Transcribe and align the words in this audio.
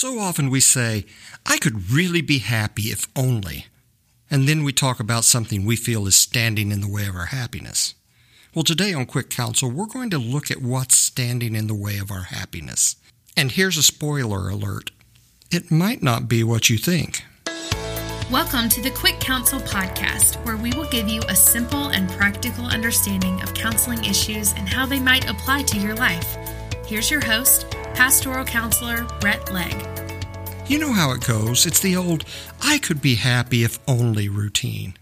So 0.00 0.20
often 0.20 0.48
we 0.48 0.60
say, 0.60 1.06
I 1.44 1.58
could 1.58 1.90
really 1.90 2.20
be 2.20 2.38
happy 2.38 2.82
if 2.82 3.08
only. 3.16 3.66
And 4.30 4.48
then 4.48 4.62
we 4.62 4.72
talk 4.72 5.00
about 5.00 5.24
something 5.24 5.64
we 5.64 5.74
feel 5.74 6.06
is 6.06 6.14
standing 6.14 6.70
in 6.70 6.80
the 6.80 6.88
way 6.88 7.08
of 7.08 7.16
our 7.16 7.26
happiness. 7.26 7.96
Well, 8.54 8.62
today 8.62 8.94
on 8.94 9.06
Quick 9.06 9.28
Counsel, 9.28 9.72
we're 9.72 9.86
going 9.86 10.10
to 10.10 10.18
look 10.18 10.52
at 10.52 10.62
what's 10.62 10.96
standing 10.96 11.56
in 11.56 11.66
the 11.66 11.74
way 11.74 11.98
of 11.98 12.12
our 12.12 12.22
happiness. 12.22 12.94
And 13.36 13.50
here's 13.50 13.76
a 13.76 13.82
spoiler 13.82 14.48
alert 14.48 14.92
it 15.50 15.68
might 15.68 16.00
not 16.00 16.28
be 16.28 16.44
what 16.44 16.70
you 16.70 16.78
think. 16.78 17.24
Welcome 18.30 18.68
to 18.68 18.80
the 18.80 18.92
Quick 18.94 19.18
Counsel 19.18 19.58
Podcast, 19.58 20.36
where 20.44 20.56
we 20.56 20.70
will 20.74 20.88
give 20.90 21.08
you 21.08 21.22
a 21.28 21.34
simple 21.34 21.88
and 21.88 22.08
practical 22.10 22.66
understanding 22.66 23.42
of 23.42 23.52
counseling 23.52 24.04
issues 24.04 24.52
and 24.52 24.68
how 24.68 24.86
they 24.86 25.00
might 25.00 25.28
apply 25.28 25.62
to 25.62 25.76
your 25.76 25.96
life. 25.96 26.36
Here's 26.86 27.10
your 27.10 27.24
host, 27.24 27.66
Pastoral 27.98 28.44
Counselor 28.44 29.08
Brett 29.20 29.52
Legg. 29.52 29.74
You 30.68 30.78
know 30.78 30.92
how 30.92 31.10
it 31.10 31.26
goes. 31.26 31.66
It's 31.66 31.80
the 31.80 31.96
old, 31.96 32.24
I 32.62 32.78
could 32.78 33.02
be 33.02 33.16
happy 33.16 33.64
if 33.64 33.80
only 33.88 34.28
routine. 34.28 34.94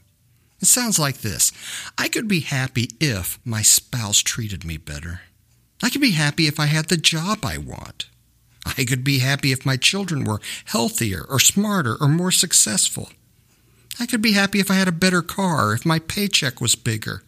It 0.62 0.66
sounds 0.68 0.98
like 0.98 1.18
this 1.18 1.52
I 1.98 2.08
could 2.08 2.26
be 2.26 2.40
happy 2.40 2.88
if 2.98 3.38
my 3.44 3.60
spouse 3.60 4.20
treated 4.20 4.64
me 4.64 4.78
better. 4.78 5.20
I 5.82 5.90
could 5.90 6.00
be 6.00 6.12
happy 6.12 6.46
if 6.46 6.58
I 6.58 6.66
had 6.66 6.88
the 6.88 6.96
job 6.96 7.44
I 7.44 7.58
want. 7.58 8.06
I 8.64 8.86
could 8.86 9.04
be 9.04 9.18
happy 9.18 9.52
if 9.52 9.66
my 9.66 9.76
children 9.76 10.24
were 10.24 10.40
healthier 10.64 11.22
or 11.28 11.38
smarter 11.38 11.98
or 12.00 12.08
more 12.08 12.32
successful. 12.32 13.10
I 14.00 14.06
could 14.06 14.22
be 14.22 14.32
happy 14.32 14.58
if 14.58 14.70
I 14.70 14.74
had 14.74 14.88
a 14.88 14.92
better 14.92 15.20
car, 15.20 15.74
if 15.74 15.84
my 15.84 15.98
paycheck 15.98 16.62
was 16.62 16.74
bigger, 16.74 17.22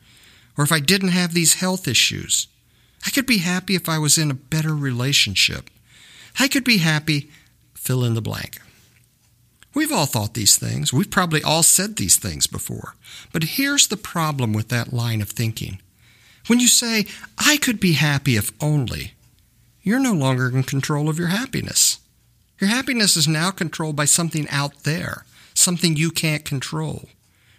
or 0.56 0.64
if 0.64 0.73
I 0.73 0.80
didn't 0.80 1.11
have 1.11 1.34
these 1.34 1.61
health 1.61 1.87
issues. 1.87 2.48
I 3.07 3.11
could 3.11 3.27
be 3.27 3.38
happy 3.38 3.75
if 3.75 3.88
I 3.88 3.98
was 3.98 4.19
in 4.19 4.30
a 4.30 4.34
better 4.34 4.75
relationship. 4.75 5.70
I 6.39 6.48
could 6.48 6.65
be 6.65 6.79
happy, 6.79 7.30
fill 7.75 8.05
in 8.05 8.15
the 8.15 8.23
blank. 8.23 8.61
We've 9.75 9.93
all 9.93 10.06
thought 10.06 10.34
these 10.34 10.56
things. 10.56 10.92
We've 10.92 11.11
probably 11.11 11.42
all 11.42 11.62
said 11.62 11.97
these 11.97 12.17
things 12.17 12.47
before. 12.47 12.95
But 13.33 13.45
here's 13.45 13.87
the 13.87 13.97
problem 13.97 14.53
with 14.53 14.69
that 14.69 14.92
line 14.92 15.20
of 15.20 15.31
thinking. 15.31 15.81
When 16.47 16.61
you 16.61 16.69
say, 16.69 17.06
I 17.37 17.59
could 17.59 17.78
be 17.78 17.92
happy 17.92 18.37
if 18.37 18.50
only, 18.61 19.12
you're 19.83 20.00
no 20.00 20.15
longer 20.15 20.48
in 20.48 20.62
control 20.65 21.09
of 21.09 21.19
your 21.19 21.28
happiness. 21.28 21.98
Your 22.61 22.70
happiness 22.70 23.17
is 23.17 23.28
now 23.28 23.50
controlled 23.50 23.97
by 23.97 24.06
something 24.06 24.48
out 24.48 24.83
there, 24.83 25.25
something 25.55 25.97
you 25.97 26.11
can't 26.11 26.44
control. 26.44 27.09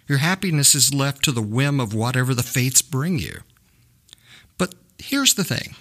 Your 0.06 0.18
happiness 0.18 0.74
is 0.74 0.92
left 0.92 1.24
to 1.24 1.32
the 1.32 1.40
whim 1.40 1.80
of 1.80 1.94
whatever 1.94 2.34
the 2.34 2.42
fates 2.42 2.82
bring 2.82 3.18
you. 3.18 3.40
Here's 5.00 5.34
the 5.34 5.44
thing 5.44 5.74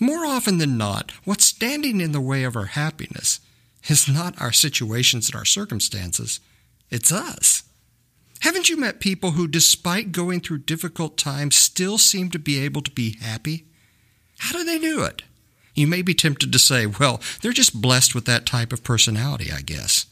more 0.00 0.24
often 0.24 0.58
than 0.58 0.78
not, 0.78 1.12
what's 1.24 1.44
standing 1.44 2.00
in 2.00 2.12
the 2.12 2.20
way 2.20 2.44
of 2.44 2.56
our 2.56 2.66
happiness 2.66 3.40
is 3.88 4.08
not 4.08 4.40
our 4.40 4.52
situations 4.52 5.28
and 5.28 5.36
our 5.36 5.44
circumstances, 5.44 6.40
it's 6.90 7.10
us. 7.10 7.64
Haven't 8.40 8.68
you 8.68 8.76
met 8.76 9.00
people 9.00 9.32
who, 9.32 9.48
despite 9.48 10.12
going 10.12 10.40
through 10.40 10.58
difficult 10.58 11.16
times, 11.16 11.56
still 11.56 11.98
seem 11.98 12.30
to 12.30 12.38
be 12.38 12.60
able 12.60 12.82
to 12.82 12.90
be 12.90 13.16
happy? 13.20 13.66
How 14.38 14.52
do 14.52 14.62
they 14.62 14.78
do 14.78 15.02
it? 15.02 15.22
You 15.74 15.88
may 15.88 16.02
be 16.02 16.14
tempted 16.14 16.52
to 16.52 16.58
say, 16.58 16.86
well, 16.86 17.20
they're 17.40 17.52
just 17.52 17.80
blessed 17.80 18.14
with 18.14 18.24
that 18.26 18.46
type 18.46 18.72
of 18.72 18.84
personality, 18.84 19.50
I 19.52 19.62
guess. 19.62 20.06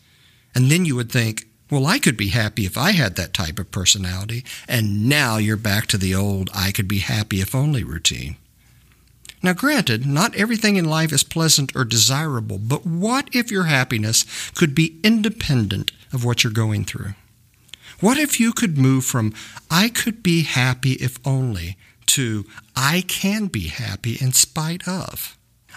And 0.55 0.71
then 0.71 0.85
you 0.85 0.97
would 0.97 1.13
think, 1.13 1.47
well, 1.71 1.87
I 1.87 1.99
could 1.99 2.17
be 2.17 2.29
happy 2.29 2.67
if 2.67 2.77
I 2.77 2.93
had 2.93 3.17
that 3.17 3.35
type 3.35 3.59
of 3.59 3.71
personality. 3.71 4.45
And 4.69 5.09
now 5.09 5.37
you're 5.37 5.57
back 5.57 5.87
to 5.89 5.99
the 5.99 6.15
old 6.15 6.51
I 6.55 6.73
could 6.73 6.89
be 6.89 6.99
happy 6.99 7.41
if 7.41 7.55
only 7.55 7.85
routine. 7.85 8.37
Now, 9.43 9.53
granted, 9.53 10.07
not 10.07 10.35
everything 10.35 10.77
in 10.77 10.85
life 10.85 11.13
is 11.13 11.23
pleasant 11.23 11.75
or 11.77 11.85
desirable, 11.85 12.59
but 12.59 12.87
what 12.87 13.29
if 13.33 13.51
your 13.51 13.65
happiness 13.65 14.25
could 14.55 14.75
be 14.75 14.99
independent 15.05 15.93
of 16.13 16.25
what 16.25 16.43
you're 16.43 16.53
going 16.53 16.85
through? 16.85 17.15
What 18.01 18.19
if 18.19 18.41
you 18.41 18.53
could 18.53 18.77
move 18.77 19.05
from 19.05 19.35
I 19.71 19.89
could 19.89 20.23
be 20.23 20.43
happy 20.43 20.93
if 20.93 21.19
only 21.25 21.77
to 22.07 22.45
I 22.75 23.05
can 23.07 23.47
be 23.47 23.69
happy 23.69 24.17
in 24.21 24.33
spite 24.33 24.87
of? 24.87 25.37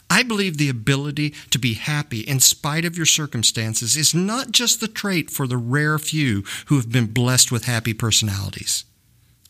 I 0.09 0.23
believe 0.23 0.57
the 0.57 0.69
ability 0.69 1.35
to 1.51 1.59
be 1.59 1.75
happy 1.75 2.21
in 2.21 2.39
spite 2.39 2.83
of 2.83 2.97
your 2.97 3.05
circumstances 3.05 3.95
is 3.95 4.15
not 4.15 4.51
just 4.51 4.81
the 4.81 4.87
trait 4.87 5.29
for 5.29 5.45
the 5.45 5.57
rare 5.57 5.99
few 5.99 6.43
who 6.65 6.77
have 6.77 6.91
been 6.91 7.07
blessed 7.07 7.51
with 7.51 7.65
happy 7.65 7.93
personalities. 7.93 8.85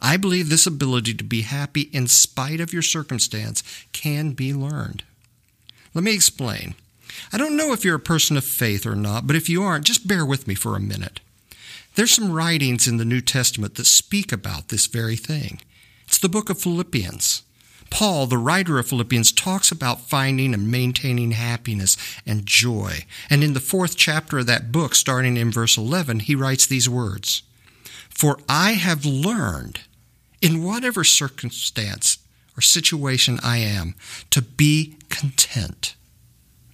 I 0.02 0.18
believe 0.18 0.50
this 0.50 0.66
ability 0.66 1.14
to 1.16 1.24
be 1.24 1.42
happy 1.42 1.90
in 1.92 2.08
spite 2.08 2.60
of 2.60 2.74
your 2.74 2.82
circumstance 2.82 3.64
can 3.92 4.32
be 4.32 4.54
learned. 4.54 5.04
Let 5.94 6.04
me 6.04 6.14
explain. 6.14 6.76
I 7.34 7.38
don't 7.38 7.58
know 7.58 7.74
if 7.74 7.84
you're 7.84 7.96
a 7.96 8.00
person 8.00 8.38
of 8.38 8.46
faith 8.46 8.86
or 8.86 8.96
not, 8.96 9.28
but 9.28 9.36
if 9.36 9.50
you 9.50 9.64
aren't, 9.64 9.86
just 9.86 10.08
bear 10.08 10.26
with 10.26 10.48
me 10.48 10.56
for 10.56 10.76
a 10.76 10.80
minute. 10.80 11.20
There's 11.96 12.12
some 12.12 12.32
writings 12.32 12.88
in 12.88 12.98
the 12.98 13.06
New 13.06 13.22
Testament 13.22 13.76
that 13.76 13.86
speak 13.86 14.32
about 14.32 14.70
this 14.70 14.88
very 14.88 15.16
thing. 15.16 15.62
It's 16.08 16.18
the 16.18 16.30
book 16.30 16.50
of 16.50 16.62
Philippians. 16.62 17.44
Paul, 17.90 18.28
the 18.28 18.38
writer 18.38 18.78
of 18.78 18.88
Philippians, 18.88 19.32
talks 19.32 19.72
about 19.72 20.02
finding 20.02 20.54
and 20.54 20.72
maintaining 20.72 21.32
happiness 21.32 21.98
and 22.26 22.46
joy. 22.46 23.06
And 23.30 23.44
in 23.44 23.54
the 23.54 23.60
fourth 23.60 23.98
chapter 23.98 24.40
of 24.40 24.46
that 24.46 24.72
book, 24.72 24.96
starting 24.96 25.38
in 25.38 25.52
verse 25.52 25.78
11, 25.78 26.22
he 26.22 26.36
writes 26.36 26.66
these 26.66 26.88
words 26.88 27.42
For 28.10 28.40
I 28.48 28.74
have 28.74 29.06
learned, 29.06 29.82
in 30.42 30.64
whatever 30.64 31.04
circumstance 31.04 32.18
or 32.58 32.62
situation 32.62 33.40
I 33.44 33.58
am, 33.58 33.96
to 34.32 34.42
be 34.42 34.98
content. 35.10 35.96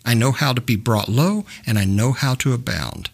I 0.05 0.13
know 0.13 0.31
how 0.31 0.53
to 0.53 0.61
be 0.61 0.75
brought 0.75 1.09
low, 1.09 1.45
and 1.65 1.77
I 1.77 1.85
know 1.85 2.11
how 2.11 2.35
to 2.35 2.53
abound. 2.53 3.09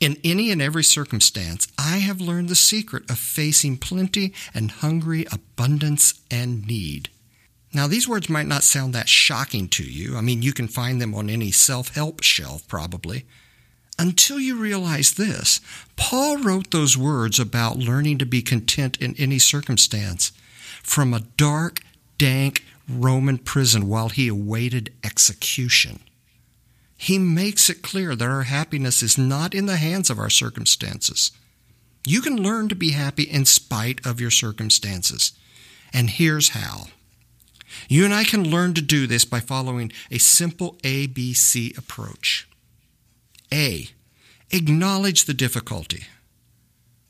In 0.00 0.16
any 0.24 0.50
and 0.50 0.60
every 0.60 0.82
circumstance, 0.82 1.68
I 1.78 1.98
have 1.98 2.20
learned 2.20 2.48
the 2.48 2.56
secret 2.56 3.08
of 3.08 3.18
facing 3.18 3.76
plenty 3.76 4.34
and 4.52 4.70
hungry, 4.70 5.26
abundance 5.30 6.20
and 6.28 6.66
need. 6.66 7.08
Now, 7.72 7.86
these 7.86 8.08
words 8.08 8.28
might 8.28 8.48
not 8.48 8.64
sound 8.64 8.94
that 8.94 9.08
shocking 9.08 9.68
to 9.68 9.84
you. 9.84 10.16
I 10.16 10.20
mean, 10.20 10.42
you 10.42 10.52
can 10.52 10.68
find 10.68 11.00
them 11.00 11.14
on 11.14 11.30
any 11.30 11.52
self 11.52 11.94
help 11.94 12.22
shelf, 12.22 12.66
probably. 12.68 13.24
Until 14.02 14.40
you 14.40 14.56
realize 14.56 15.12
this, 15.12 15.60
Paul 15.94 16.38
wrote 16.38 16.72
those 16.72 16.96
words 16.96 17.38
about 17.38 17.78
learning 17.78 18.18
to 18.18 18.26
be 18.26 18.42
content 18.42 18.96
in 18.96 19.14
any 19.16 19.38
circumstance 19.38 20.32
from 20.82 21.14
a 21.14 21.20
dark, 21.20 21.78
dank 22.18 22.64
Roman 22.88 23.38
prison 23.38 23.86
while 23.86 24.08
he 24.08 24.26
awaited 24.26 24.92
execution. 25.04 26.00
He 26.96 27.16
makes 27.16 27.70
it 27.70 27.80
clear 27.82 28.16
that 28.16 28.28
our 28.28 28.42
happiness 28.42 29.04
is 29.04 29.16
not 29.16 29.54
in 29.54 29.66
the 29.66 29.76
hands 29.76 30.10
of 30.10 30.18
our 30.18 30.30
circumstances. 30.30 31.30
You 32.04 32.22
can 32.22 32.42
learn 32.42 32.68
to 32.70 32.74
be 32.74 32.90
happy 32.90 33.22
in 33.22 33.44
spite 33.44 34.04
of 34.04 34.20
your 34.20 34.32
circumstances. 34.32 35.30
And 35.92 36.10
here's 36.10 36.48
how. 36.48 36.86
You 37.88 38.04
and 38.04 38.12
I 38.12 38.24
can 38.24 38.50
learn 38.50 38.74
to 38.74 38.82
do 38.82 39.06
this 39.06 39.24
by 39.24 39.38
following 39.38 39.92
a 40.10 40.18
simple 40.18 40.72
ABC 40.82 41.78
approach. 41.78 42.48
A. 43.52 43.90
Acknowledge 44.50 45.24
the 45.24 45.34
difficulty. 45.34 46.04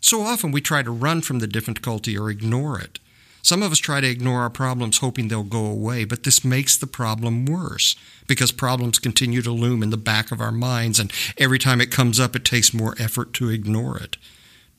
So 0.01 0.23
often 0.23 0.51
we 0.51 0.61
try 0.61 0.83
to 0.83 0.91
run 0.91 1.23
from 1.23 1.39
the 1.39 1.47
difficulty 1.47 2.19
or 2.19 2.29
ignore 2.29 2.79
it. 2.81 2.99
Some 3.43 3.63
of 3.63 3.73
us 3.73 3.79
try 3.79 4.01
to 4.01 4.09
ignore 4.09 4.43
our 4.43 4.51
problems 4.51 4.99
hoping 4.99 5.29
they'll 5.29 5.43
go 5.43 5.67
away, 5.67 6.05
but 6.05 6.23
this 6.23 6.45
makes 6.45 6.77
the 6.77 6.87
problem 6.87 7.45
worse 7.45 7.97
because 8.29 8.53
problems 8.53 9.01
continue 9.01 9.43
to 9.43 9.51
loom 9.51 9.83
in 9.83 9.91
the 9.91 9.97
back 9.97 10.31
of 10.31 10.41
our 10.41 10.53
minds, 10.53 11.01
and 11.01 11.13
every 11.39 11.59
time 11.59 11.81
it 11.81 11.91
comes 11.91 12.21
up, 12.21 12.37
it 12.37 12.45
takes 12.45 12.73
more 12.73 12.95
effort 12.99 13.33
to 13.35 13.49
ignore 13.49 13.99
it. 13.99 14.17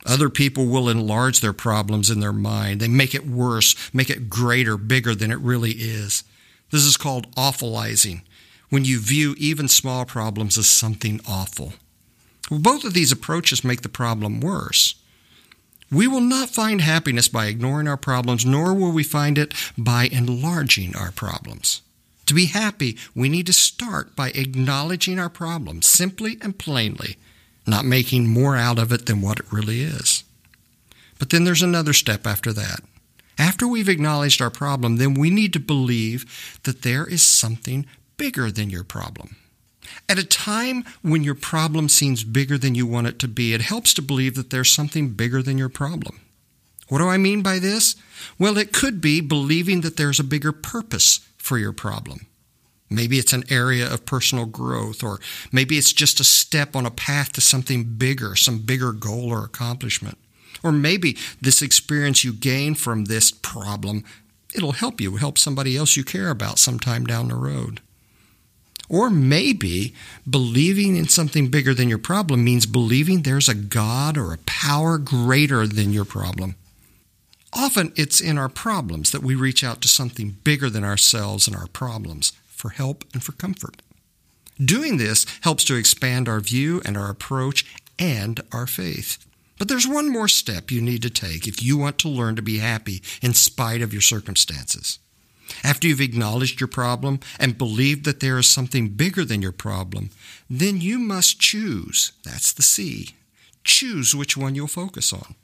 Other 0.06 0.30
people 0.30 0.66
will 0.68 0.88
enlarge 0.90 1.42
their 1.42 1.54
problems 1.54 2.10
in 2.10 2.22
their 2.22 2.34
mind. 2.34 2.80
They 2.80 2.88
make 2.88 3.14
it 3.14 3.28
worse, 3.28 3.76
make 3.94 4.10
it 4.10 4.30
greater, 4.30 4.78
bigger 4.78 5.14
than 5.14 5.32
it 5.32 5.40
really 5.40 5.72
is. 5.72 6.24
This 6.72 6.84
is 6.84 6.98
called 6.98 7.34
awfulizing, 7.36 8.22
when 8.74 8.86
you 8.86 9.00
view 9.00 9.36
even 9.38 9.68
small 9.68 10.04
problems 10.04 10.58
as 10.58 10.66
something 10.66 11.22
awful. 11.28 11.74
Both 12.50 12.84
of 12.84 12.96
these 12.96 13.12
approaches 13.12 13.64
make 13.64 13.84
the 13.84 13.88
problem 13.88 14.42
worse. 14.42 14.96
We 15.92 16.08
will 16.08 16.22
not 16.22 16.50
find 16.50 16.82
happiness 16.82 17.28
by 17.28 17.46
ignoring 17.46 17.88
our 17.88 17.98
problems, 17.98 18.48
nor 18.48 18.74
will 18.74 18.92
we 18.92 19.04
find 19.04 19.38
it 19.38 19.54
by 19.78 20.06
enlarging 20.06 20.96
our 20.96 21.12
problems. 21.12 21.84
To 22.26 22.34
be 22.34 22.48
happy, 22.48 22.98
we 23.14 23.30
need 23.30 23.46
to 23.46 23.54
start 23.54 24.16
by 24.16 24.30
acknowledging 24.30 25.20
our 25.20 25.30
problems 25.30 25.86
simply 25.86 26.40
and 26.42 26.58
plainly, 26.58 27.18
not 27.68 27.86
making 27.86 28.28
more 28.28 28.58
out 28.58 28.80
of 28.80 28.92
it 28.92 29.06
than 29.06 29.22
what 29.22 29.40
it 29.40 29.54
really 29.54 29.84
is. 29.84 30.24
But 31.20 31.30
then 31.30 31.44
there's 31.44 31.62
another 31.62 31.94
step 31.94 32.26
after 32.26 32.52
that. 32.54 32.80
After 33.38 33.68
we've 33.68 33.88
acknowledged 33.88 34.42
our 34.42 34.50
problem, 34.50 34.98
then 34.98 35.14
we 35.14 35.30
need 35.30 35.54
to 35.54 35.60
believe 35.60 36.60
that 36.64 36.82
there 36.82 37.06
is 37.06 37.22
something 37.22 37.86
bigger 38.18 38.52
than 38.52 38.70
your 38.70 38.84
problem. 38.84 39.36
At 40.08 40.20
a 40.20 40.26
time 40.26 40.86
when 41.02 41.24
your 41.24 41.36
problem 41.36 41.90
seems 41.90 42.24
bigger 42.24 42.58
than 42.58 42.76
you 42.76 42.88
want 42.88 43.08
it 43.08 43.20
to 43.20 43.28
be, 43.28 43.54
it 43.54 43.62
helps 43.62 43.94
to 43.96 44.02
believe 44.02 44.36
that 44.36 44.50
there's 44.50 44.72
something 44.72 45.10
bigger 45.10 45.42
than 45.42 45.58
your 45.58 45.70
problem. 45.70 46.22
What 46.88 47.00
do 47.00 47.08
I 47.08 47.18
mean 47.18 47.42
by 47.42 47.60
this? 47.60 47.96
Well, 48.38 48.58
it 48.58 48.74
could 48.74 49.02
be 49.02 49.22
believing 49.22 49.82
that 49.82 49.98
there's 49.98 50.20
a 50.20 50.24
bigger 50.24 50.52
purpose 50.52 51.20
for 51.38 51.58
your 51.58 51.74
problem. 51.74 52.28
Maybe 52.90 53.18
it's 53.18 53.34
an 53.34 53.46
area 53.50 53.92
of 53.92 54.06
personal 54.06 54.46
growth, 54.46 55.04
or 55.04 55.20
maybe 55.52 55.78
it's 55.78 55.94
just 55.94 56.20
a 56.20 56.24
step 56.24 56.76
on 56.76 56.86
a 56.86 56.92
path 56.92 57.34
to 57.34 57.42
something 57.42 57.96
bigger, 57.96 58.36
some 58.36 58.60
bigger 58.60 58.92
goal 58.92 59.32
or 59.32 59.44
accomplishment. 59.44 60.18
Or 60.62 60.72
maybe 60.72 61.18
this 61.42 61.62
experience 61.62 62.24
you 62.24 62.34
gain 62.34 62.76
from 62.76 63.06
this 63.06 63.32
problem, 63.32 64.04
it'll 64.54 64.74
help 64.74 65.02
you, 65.02 65.16
help 65.16 65.38
somebody 65.38 65.76
else 65.76 65.98
you 65.98 66.04
care 66.04 66.30
about 66.30 66.60
sometime 66.60 67.06
down 67.06 67.30
the 67.30 67.36
road. 67.36 67.82
Or 68.94 69.10
maybe 69.10 69.96
believing 70.30 70.96
in 70.98 71.08
something 71.08 71.48
bigger 71.48 71.74
than 71.74 71.90
your 71.90 71.98
problem 71.98 72.44
means 72.44 72.68
believing 72.68 73.24
there's 73.24 73.50
a 73.50 73.56
God 73.56 74.20
or 74.20 74.32
a 74.32 74.38
power 74.46 75.00
greater 75.00 75.66
than 75.66 75.92
your 75.92 76.06
problem. 76.06 76.54
Often 77.52 77.94
it's 77.96 78.22
in 78.22 78.38
our 78.38 78.50
problems 78.50 79.10
that 79.10 79.24
we 79.24 79.34
reach 79.34 79.64
out 79.64 79.82
to 79.82 79.88
something 79.88 80.38
bigger 80.44 80.70
than 80.70 80.84
ourselves 80.84 81.48
and 81.48 81.56
our 81.56 81.66
problems 81.66 82.34
for 82.46 82.70
help 82.70 83.04
and 83.14 83.24
for 83.24 83.32
comfort. 83.32 83.82
Doing 84.64 84.98
this 84.98 85.26
helps 85.42 85.64
to 85.64 85.76
expand 85.76 86.30
our 86.30 86.40
view 86.40 86.80
and 86.86 86.96
our 86.96 87.10
approach 87.10 87.66
and 87.98 88.42
our 88.52 88.68
faith. 88.68 89.26
But 89.58 89.70
there's 89.70 89.88
one 89.88 90.12
more 90.12 90.28
step 90.28 90.70
you 90.70 90.82
need 90.82 91.02
to 91.02 91.10
take 91.10 91.48
if 91.48 91.64
you 91.64 91.78
want 91.78 91.98
to 92.00 92.10
learn 92.10 92.36
to 92.36 92.44
be 92.44 92.60
happy 92.60 93.02
in 93.24 93.34
spite 93.34 93.82
of 93.82 93.92
your 93.92 94.04
circumstances. 94.04 95.00
After 95.64 95.88
you've 95.88 96.02
acknowledged 96.02 96.60
your 96.60 96.68
problem 96.68 97.20
and 97.40 97.58
believed 97.58 98.06
that 98.06 98.20
there 98.20 98.38
is 98.38 98.48
something 98.48 98.90
bigger 98.90 99.26
than 99.26 99.42
your 99.42 99.52
problem, 99.52 100.10
then 100.50 100.82
you 100.82 101.00
must 101.00 101.40
choose. 101.40 102.12
That's 102.24 102.52
the 102.52 102.62
C. 102.62 103.10
Choose 103.64 104.16
which 104.16 104.36
one 104.36 104.56
you'll 104.56 104.68
focus 104.68 105.14
on. 105.14 105.36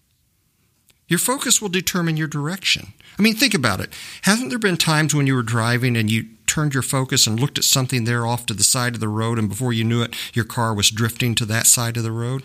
Your 1.07 1.19
focus 1.19 1.61
will 1.61 1.69
determine 1.69 2.17
your 2.17 2.27
direction. 2.27 2.93
I 3.17 3.21
mean, 3.21 3.35
think 3.35 3.53
about 3.53 3.81
it. 3.81 3.93
Hasn't 4.21 4.49
there 4.49 4.59
been 4.59 4.77
times 4.77 5.15
when 5.15 5.25
you 5.25 5.35
were 5.35 5.43
driving 5.43 5.97
and 5.97 6.09
you 6.09 6.25
turned 6.45 6.73
your 6.73 6.83
focus 6.83 7.27
and 7.27 7.39
looked 7.39 7.57
at 7.57 7.63
something 7.63 8.03
there 8.03 8.25
off 8.25 8.45
to 8.45 8.53
the 8.53 8.63
side 8.63 8.93
of 8.93 8.99
the 8.99 9.07
road, 9.07 9.39
and 9.39 9.49
before 9.49 9.73
you 9.73 9.83
knew 9.83 10.01
it, 10.01 10.15
your 10.33 10.45
car 10.45 10.73
was 10.73 10.89
drifting 10.91 11.35
to 11.35 11.45
that 11.45 11.67
side 11.67 11.97
of 11.97 12.03
the 12.03 12.11
road? 12.11 12.43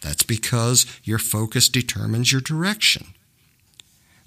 That's 0.00 0.22
because 0.22 0.86
your 1.04 1.18
focus 1.18 1.68
determines 1.68 2.32
your 2.32 2.40
direction. 2.40 3.08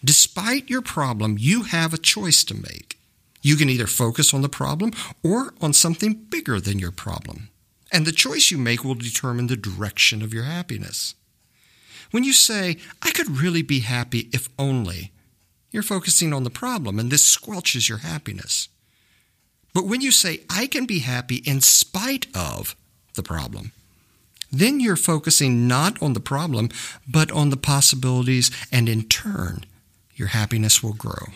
Despite 0.04 0.70
your 0.70 0.82
problem, 0.82 1.38
you 1.40 1.64
have 1.64 1.94
a 1.94 1.98
choice 1.98 2.44
to 2.46 2.54
make. 2.54 2.98
You 3.42 3.56
can 3.56 3.70
either 3.70 3.88
focus 3.88 4.34
on 4.34 4.42
the 4.42 4.50
problem 4.50 4.92
or 5.24 5.54
on 5.62 5.74
something 5.74 6.14
bigger 6.14 6.60
than 6.60 6.80
your 6.80 6.92
problem. 6.92 7.50
And 7.92 8.06
the 8.06 8.12
choice 8.12 8.52
you 8.52 8.58
make 8.58 8.84
will 8.84 8.96
determine 8.96 9.48
the 9.48 9.56
direction 9.56 10.22
of 10.22 10.34
your 10.34 10.44
happiness. 10.44 11.16
When 12.12 12.24
you 12.24 12.34
say, 12.34 12.78
I 13.02 13.12
could 13.12 13.30
really 13.42 13.62
be 13.62 13.80
happy 13.80 14.30
if 14.32 14.50
only, 14.58 15.12
you're 15.72 15.84
focusing 15.84 16.34
on 16.34 16.44
the 16.44 16.50
problem, 16.50 17.00
and 17.00 17.12
this 17.12 17.36
squelches 17.36 17.90
your 17.90 18.00
happiness. 18.00 18.70
But 19.74 19.86
when 19.86 20.02
you 20.02 20.12
say, 20.12 20.42
I 20.50 20.68
can 20.68 20.86
be 20.86 21.00
happy 21.00 21.38
in 21.38 21.62
spite 21.62 22.28
of 22.36 22.76
the 23.16 23.24
problem, 23.24 23.72
then 24.52 24.80
you're 24.80 24.96
focusing 24.96 25.68
not 25.68 26.00
on 26.02 26.14
the 26.14 26.20
problem, 26.20 26.70
but 27.08 27.32
on 27.32 27.50
the 27.50 27.58
possibilities, 27.58 28.52
and 28.72 28.88
in 28.88 29.04
turn, 29.04 29.66
your 30.24 30.30
happiness 30.30 30.82
will 30.82 30.94
grow. 30.94 31.34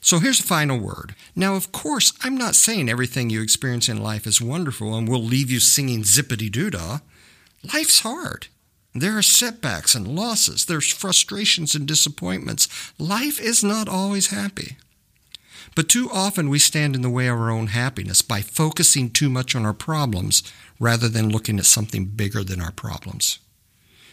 So 0.00 0.18
here's 0.18 0.40
a 0.40 0.54
final 0.56 0.80
word. 0.80 1.14
Now, 1.36 1.54
of 1.54 1.70
course, 1.70 2.12
I'm 2.24 2.36
not 2.36 2.56
saying 2.56 2.88
everything 2.88 3.30
you 3.30 3.40
experience 3.40 3.88
in 3.88 4.02
life 4.02 4.26
is 4.26 4.40
wonderful 4.40 4.96
and 4.96 5.08
will 5.08 5.22
leave 5.22 5.48
you 5.48 5.60
singing 5.60 6.02
zippity 6.02 6.50
doo 6.50 6.70
dah. 6.70 6.98
Life's 7.72 8.00
hard. 8.00 8.48
There 8.94 9.16
are 9.16 9.22
setbacks 9.22 9.94
and 9.94 10.08
losses. 10.08 10.64
There's 10.64 10.92
frustrations 10.92 11.76
and 11.76 11.86
disappointments. 11.86 12.66
Life 12.98 13.40
is 13.40 13.62
not 13.62 13.88
always 13.88 14.28
happy. 14.28 14.76
But 15.76 15.88
too 15.88 16.10
often 16.12 16.48
we 16.48 16.58
stand 16.58 16.96
in 16.96 17.02
the 17.02 17.10
way 17.10 17.28
of 17.28 17.38
our 17.38 17.50
own 17.50 17.68
happiness 17.68 18.22
by 18.22 18.40
focusing 18.40 19.08
too 19.08 19.30
much 19.30 19.54
on 19.54 19.64
our 19.64 19.72
problems 19.72 20.42
rather 20.80 21.08
than 21.08 21.28
looking 21.28 21.60
at 21.60 21.66
something 21.66 22.06
bigger 22.06 22.42
than 22.42 22.60
our 22.60 22.72
problems. 22.72 23.38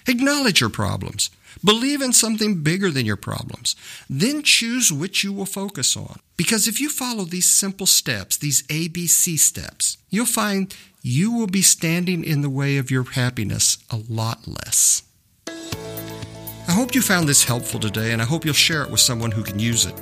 Acknowledge 0.08 0.62
your 0.62 0.70
problems. 0.70 1.30
Believe 1.64 2.02
in 2.02 2.14
something 2.14 2.62
bigger 2.62 2.92
than 2.92 3.06
your 3.06 3.16
problems. 3.16 3.76
Then 4.10 4.44
choose 4.44 4.92
which 4.92 5.24
you 5.24 5.34
will 5.34 5.46
focus 5.46 5.98
on. 5.98 6.20
Because 6.38 6.68
if 6.68 6.80
you 6.80 6.90
follow 6.90 7.24
these 7.24 7.50
simple 7.50 7.88
steps, 7.88 8.38
these 8.38 8.64
ABC 8.64 9.40
steps, 9.40 9.98
you'll 10.10 10.26
find 10.26 10.76
you 11.02 11.32
will 11.32 11.48
be 11.48 11.62
standing 11.62 12.24
in 12.24 12.42
the 12.42 12.50
way 12.50 12.78
of 12.78 12.92
your 12.92 13.04
happiness 13.04 13.78
a 13.90 14.00
lot 14.10 14.48
less. 14.48 15.04
I 15.48 16.72
hope 16.72 16.96
you 16.96 17.02
found 17.02 17.30
this 17.30 17.44
helpful 17.44 17.80
today, 17.80 18.12
and 18.12 18.22
I 18.22 18.26
hope 18.26 18.44
you'll 18.44 18.54
share 18.54 18.82
it 18.82 18.90
with 18.90 19.00
someone 19.00 19.32
who 19.32 19.44
can 19.44 19.60
use 19.60 19.86
it. 19.86 19.96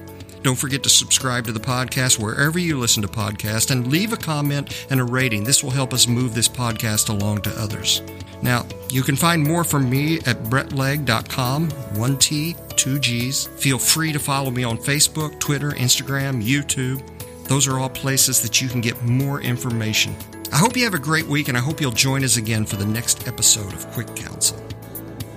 Don't 0.44 0.58
forget 0.58 0.84
to 0.84 0.90
subscribe 0.90 1.46
to 1.46 1.54
the 1.54 1.60
podcast 1.60 2.20
wherever 2.20 2.60
you 2.60 2.78
listen 2.78 3.02
to 3.02 3.08
podcasts 3.08 3.72
and 3.72 3.88
leave 3.88 4.12
a 4.12 4.18
comment 4.18 4.86
and 4.90 5.00
a 5.00 5.04
rating. 5.04 5.44
This 5.44 5.64
will 5.64 5.72
help 5.72 5.94
us 5.94 6.08
move 6.08 6.34
this 6.34 6.50
podcast 6.50 7.10
along 7.10 7.42
to 7.44 7.62
others. 7.62 8.02
Now, 8.44 8.66
you 8.90 9.04
can 9.04 9.16
find 9.16 9.42
more 9.42 9.64
from 9.64 9.90
me 9.90 10.18
at 10.20 10.44
brettlegg.com, 10.44 11.70
one 11.96 12.18
T, 12.20 12.58
two 12.76 13.00
G's. 13.00 13.48
Feel 13.48 13.80
free 13.80 14.12
to 14.12 14.20
follow 14.20 14.52
me 14.52 14.66
on 14.66 14.78
Facebook, 14.78 15.40
Twitter, 15.40 15.72
Instagram, 15.72 16.44
YouTube. 16.44 17.02
Those 17.46 17.70
are 17.70 17.80
all 17.80 17.90
places 17.90 18.42
that 18.42 18.62
you 18.62 18.68
can 18.68 18.82
get 18.82 19.02
more 19.02 19.42
information. 19.42 20.14
I 20.52 20.58
hope 20.58 20.76
you 20.76 20.84
have 20.84 20.94
a 20.94 21.00
great 21.00 21.26
week 21.26 21.48
and 21.48 21.58
I 21.58 21.62
hope 21.62 21.80
you'll 21.80 21.92
join 21.92 22.24
us 22.24 22.36
again 22.36 22.66
for 22.66 22.76
the 22.76 22.86
next 22.86 23.30
episode 23.30 23.74
of 23.74 23.90
Quick 23.92 24.14
Counsel. 24.14 24.58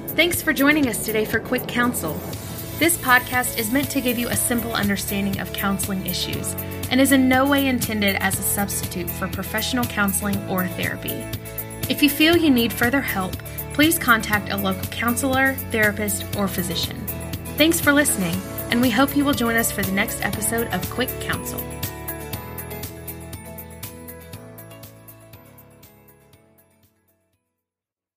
Thanks 0.08 0.42
for 0.42 0.52
joining 0.52 0.88
us 0.88 1.04
today 1.04 1.24
for 1.24 1.38
Quick 1.38 1.68
Counsel. 1.68 2.14
This 2.80 2.98
podcast 2.98 3.56
is 3.56 3.72
meant 3.72 3.88
to 3.90 4.00
give 4.00 4.18
you 4.18 4.28
a 4.28 4.36
simple 4.36 4.74
understanding 4.74 5.38
of 5.40 5.52
counseling 5.52 6.04
issues 6.06 6.54
and 6.90 7.00
is 7.00 7.12
in 7.12 7.28
no 7.28 7.48
way 7.48 7.68
intended 7.68 8.16
as 8.16 8.38
a 8.38 8.42
substitute 8.42 9.08
for 9.08 9.28
professional 9.28 9.84
counseling 9.84 10.36
or 10.48 10.66
therapy. 10.66 11.24
If 11.88 12.02
you 12.02 12.10
feel 12.10 12.36
you 12.36 12.50
need 12.50 12.72
further 12.72 13.00
help, 13.00 13.36
please 13.72 13.96
contact 13.96 14.50
a 14.50 14.56
local 14.56 14.88
counselor, 14.90 15.54
therapist, 15.70 16.24
or 16.36 16.48
physician. 16.48 16.96
Thanks 17.56 17.80
for 17.80 17.92
listening, 17.92 18.34
and 18.70 18.80
we 18.80 18.90
hope 18.90 19.16
you 19.16 19.24
will 19.24 19.34
join 19.34 19.54
us 19.54 19.70
for 19.70 19.82
the 19.82 19.92
next 19.92 20.20
episode 20.22 20.66
of 20.74 20.90
Quick 20.90 21.10
Counsel. 21.20 21.60